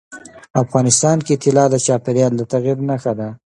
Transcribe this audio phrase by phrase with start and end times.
[0.63, 3.29] افغانستان کې طلا د چاپېریال د تغیر نښه ده.